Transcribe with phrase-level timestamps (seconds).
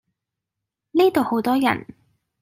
[0.93, 1.85] 呢度好多人